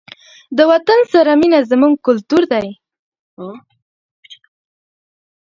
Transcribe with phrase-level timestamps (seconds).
[0.57, 2.67] د وطن سره مینه زموږ کلتور دی.